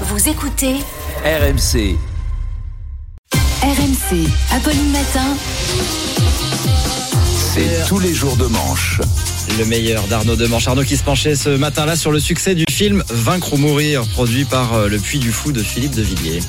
[0.00, 0.74] Vous écoutez
[1.24, 1.96] RMC.
[3.62, 5.36] RMC, Apolline Matin.
[7.54, 9.00] C'est tous les jours de manche.
[9.56, 10.66] Le meilleur d'Arnaud Demanche.
[10.66, 14.44] Arnaud qui se penchait ce matin-là sur le succès du film Vaincre ou mourir, produit
[14.44, 16.40] par euh, Le Puy du Fou de Philippe de Villiers.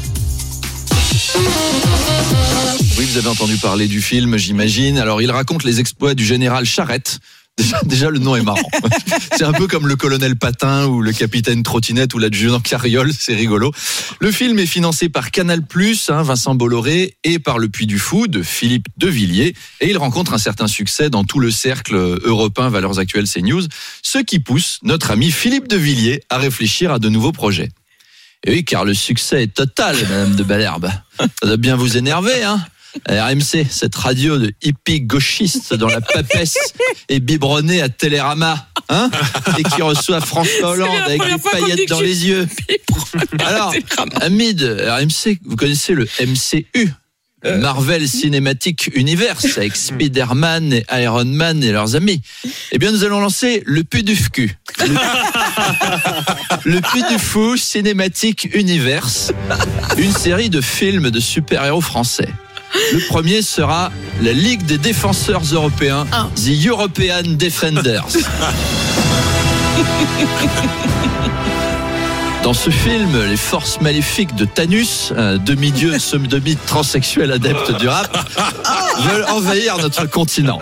[2.97, 4.97] Oui, vous avez entendu parler du film, j'imagine.
[4.97, 7.19] Alors, il raconte les exploits du général Charette.
[7.57, 8.69] Déjà, déjà, le nom est marrant.
[9.37, 13.33] C'est un peu comme le colonel Patin ou le capitaine Trottinette ou l'adjudant Carriole, c'est
[13.33, 13.71] rigolo.
[14.19, 15.61] Le film est financé par Canal+,
[16.09, 19.55] hein, Vincent Bolloré, et par Le Puy du Fou de Philippe Devilliers.
[19.79, 23.63] Et il rencontre un certain succès dans tout le cercle européen Valeurs Actuelles CNews,
[24.01, 27.69] ce qui pousse notre ami Philippe Devilliers à réfléchir à de nouveaux projets.
[28.45, 30.91] Et oui, car le succès est total, Madame de Balherbe.
[31.17, 32.63] Ça doit bien vous énerver, hein
[33.09, 36.57] RMC, cette radio de hippie gauchiste dont la papesse
[37.09, 39.09] est biberonnée à Télérama, hein
[39.57, 42.47] Et qui reçoit François Hollande avec des paillettes dans les yeux.
[43.39, 43.73] Alors,
[44.21, 46.91] amis de RMC, vous connaissez le MCU
[47.45, 52.21] le Marvel Cinematic Universe avec Spider-Man et Iron Man et leurs amis.
[52.71, 54.57] Eh bien, nous allons lancer le PUDUFQ.
[56.65, 59.31] Le, le Fou Cinematic Universe,
[59.97, 62.29] une série de films de super-héros français.
[62.93, 63.91] Le premier sera
[64.21, 68.05] la Ligue des défenseurs européens, The European Defenders.
[72.43, 78.15] Dans ce film, les forces maléfiques de Thanus, un demi-dieu, semi-transsexuel adepte du rap,
[78.99, 80.61] veulent envahir notre continent.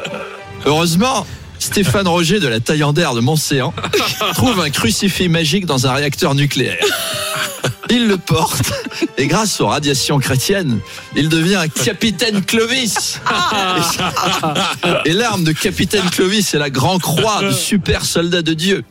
[0.66, 1.26] Heureusement,
[1.60, 3.74] Stéphane Roger de la Taillandaire de Montséan
[4.34, 6.84] trouve un crucifix magique dans un réacteur nucléaire.
[7.90, 8.72] Il le porte
[9.18, 10.80] et grâce aux radiations chrétiennes,
[11.16, 13.20] il devient capitaine Clovis.
[15.06, 18.84] Et l'arme de capitaine Clovis est la grand croix de super soldat de Dieu.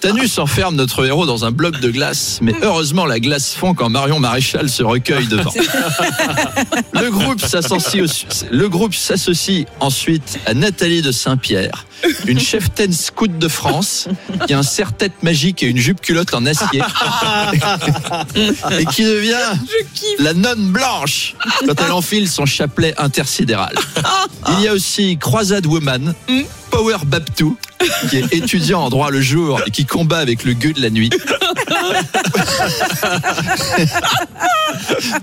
[0.00, 3.88] Thanus enferme notre héros dans un bloc de glace, mais heureusement la glace fond quand
[3.88, 5.52] Marion Maréchal se recueille devant.
[8.50, 11.86] Le groupe s'associe, ensuite à Nathalie de Saint-Pierre,
[12.26, 14.08] une cheftaine scout de France,
[14.46, 16.82] qui a un serre-tête magique et une jupe culotte en acier,
[18.78, 19.56] et qui devient
[20.18, 21.34] la nonne blanche
[21.66, 23.74] quand elle enfile son chapelet intersidéral.
[24.56, 26.14] Il y a aussi Croisade Woman,
[26.70, 27.56] Power Babtou,
[28.10, 30.90] qui est étudiant en droit le jour et qui combat avec le gueux de la
[30.90, 31.10] nuit.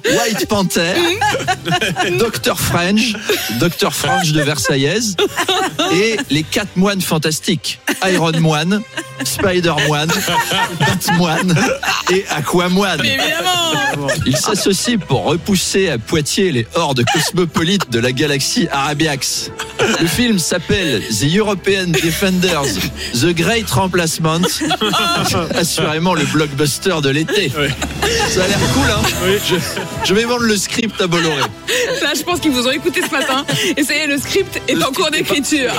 [0.06, 0.94] White Panther,
[2.20, 3.14] Dr French,
[3.60, 5.16] Dr French de Versaillaise
[5.94, 7.80] et les quatre moines fantastiques
[8.12, 8.82] Iron Moine,
[9.24, 10.12] Spider Moine,
[10.80, 11.56] Batmoine
[12.12, 13.02] et Aquamoine.
[14.26, 19.52] Ils s'associent pour repousser à Poitiers les hordes cosmopolites de la galaxie Arabiax.
[20.00, 22.76] Le film s'appelle The European Defenders,
[23.14, 24.42] The Great Remplacement.
[25.56, 27.52] Assurément le blockbuster de l'été.
[28.30, 29.02] Ça a l'air cool, hein
[29.48, 29.56] je,
[30.04, 31.42] je vais vendre le script à Bolloré.
[32.02, 33.46] Là, je pense qu'ils vous ont écouté ce matin.
[33.78, 35.74] Et ça y est, le script est en cours d'écriture.